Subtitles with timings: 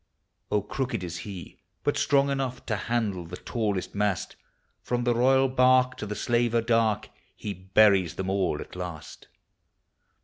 [0.49, 4.35] Oh, crooked is he, but strong enough To handle the tallest mast;
[4.81, 9.27] From the royal barque to the slaver dark, He buries them all at last.